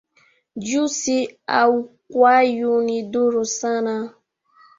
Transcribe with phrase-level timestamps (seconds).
[0.63, 1.17] Juisi
[1.59, 3.93] a ukwayu ni ndhuri sana